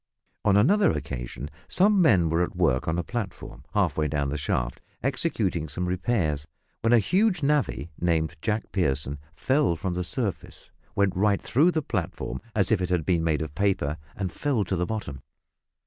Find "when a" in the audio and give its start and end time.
6.81-6.97